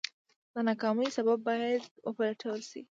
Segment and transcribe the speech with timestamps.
[0.53, 2.81] د ناکامۍ سبب باید وپلټل شي.